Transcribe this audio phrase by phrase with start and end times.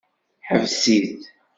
[0.47, 1.13] Ḥbes-it.